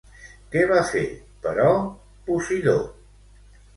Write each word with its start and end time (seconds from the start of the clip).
Què 0.53 0.61
va 0.71 0.79
fer, 0.91 1.03
però, 1.45 1.67
Posidó? 2.31 2.77